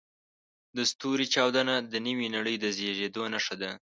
[0.75, 3.69] د ستوري چاودنه د نوې نړۍ د زېږېدو نښه ده.